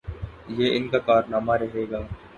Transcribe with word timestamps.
یہ 0.49 0.77
ان 0.77 0.87
کا 0.87 0.99
کارنامہ 0.99 1.53
رہے 1.53 1.85
گا۔ 1.91 2.01